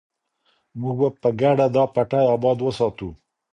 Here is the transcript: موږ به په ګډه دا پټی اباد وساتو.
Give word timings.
موږ 0.79 0.95
به 0.99 1.09
په 1.21 1.29
ګډه 1.41 1.65
دا 1.75 1.83
پټی 1.93 2.23
اباد 2.35 2.57
وساتو. 2.61 3.09